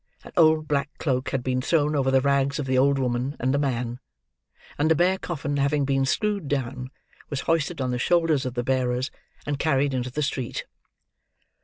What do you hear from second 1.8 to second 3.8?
over the rags of the old woman and the